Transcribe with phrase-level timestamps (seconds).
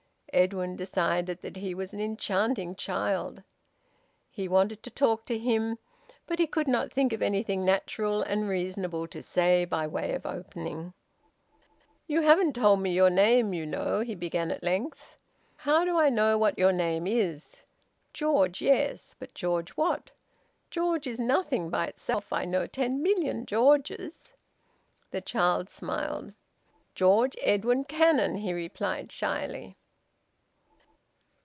[0.33, 3.43] Edwin decided that he was an enchanting child.
[4.29, 5.77] He wanted to talk to him,
[6.25, 10.25] but he could not think of anything natural and reasonable to say by way of
[10.25, 10.93] opening.
[12.07, 15.17] "You haven't told me your name, you know," he began at length.
[15.57, 17.65] "How do I know what your name is?
[18.13, 20.11] George, yes but George what?
[20.69, 24.31] George is nothing by itself, I know ten million Georges."
[25.09, 26.31] The child smiled.
[26.95, 29.75] "George Edwin Cannon," he replied shyly.